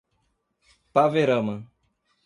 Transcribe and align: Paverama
Paverama 0.93 1.69